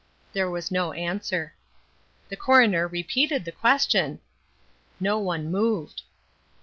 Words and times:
There 0.33 0.49
was 0.49 0.71
no 0.71 0.93
answer. 0.93 1.53
The 2.29 2.35
coroner 2.35 2.87
repeated 2.87 3.45
the 3.45 3.51
question. 3.51 4.19
No 4.99 5.19
one 5.19 5.51
moved. 5.51 6.01